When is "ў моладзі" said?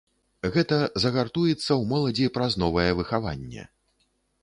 1.59-2.33